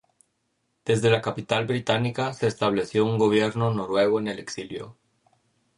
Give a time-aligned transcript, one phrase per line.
[0.83, 4.97] Desde la capital británica, se estableció un gobierno noruego en el exilio.